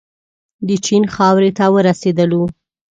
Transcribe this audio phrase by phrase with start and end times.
[0.67, 2.43] د چین خاورې ته ورسېدلو.